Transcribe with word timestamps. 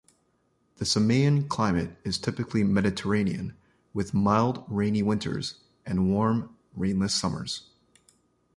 The 0.77 0.85
Samian 0.85 1.47
climate 1.47 1.95
is 2.03 2.17
typically 2.17 2.63
Mediterranean, 2.63 3.55
with 3.93 4.15
mild 4.15 4.65
rainy 4.67 5.03
winters, 5.03 5.59
and 5.85 6.09
warm 6.09 6.57
rainless 6.75 7.13
summers. 7.13 7.69